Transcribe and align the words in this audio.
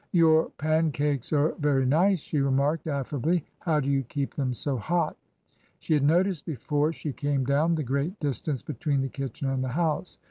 Your 0.13 0.49
pancakes 0.57 1.31
are 1.31 1.53
very 1.59 1.85
nice," 1.85 2.17
she 2.21 2.39
remarked 2.39 2.87
affably. 2.87 3.45
How 3.59 3.79
do 3.79 3.87
you 3.87 4.01
keep 4.01 4.33
them 4.33 4.51
so 4.51 4.75
hot?" 4.75 5.15
She 5.79 5.93
had 5.93 6.01
noticed 6.03 6.43
before 6.47 6.91
she 6.91 7.13
came 7.13 7.45
down 7.45 7.75
the 7.75 7.83
great 7.83 8.19
dis 8.19 8.39
tance 8.39 8.63
between 8.63 9.01
the 9.01 9.09
kitchen 9.09 9.47
and 9.47 9.63
the 9.63 9.67
house. 9.77 10.17